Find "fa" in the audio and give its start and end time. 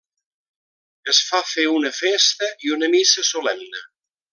1.27-1.43